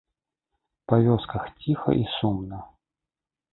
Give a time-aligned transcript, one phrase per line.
[0.91, 2.65] Па вёсках ціха і сумна.